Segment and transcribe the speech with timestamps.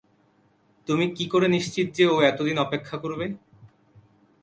[0.87, 3.25] তুমি কীকরে নিশ্চিত যে ও এতদিন অপেক্ষা করবে?